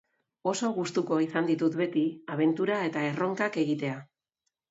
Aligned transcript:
Oso 0.51 0.69
gustuko 0.77 1.17
izan 1.25 1.49
ditut 1.49 1.77
beti 1.81 2.05
abentura 2.37 2.79
eta 2.87 3.05
erronkak 3.11 3.59
egitea. 3.67 4.01